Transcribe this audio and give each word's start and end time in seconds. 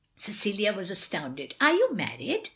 Cecilia 0.15 0.73
was 0.73 0.89
astounded. 0.89 1.53
"Are 1.61 1.73
you 1.75 1.93
married?" 1.93 2.49